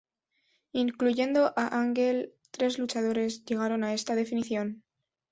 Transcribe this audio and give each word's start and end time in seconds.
Incluyendo 0.73 1.53
a 1.55 1.75
Angle, 1.79 2.33
tres 2.49 2.79
luchadores 2.79 3.45
llegaron 3.45 3.83
a 3.83 3.93
esta 3.93 4.15
definición. 4.15 4.81